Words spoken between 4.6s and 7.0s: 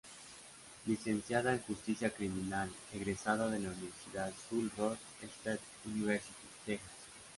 Ross State University, Texas.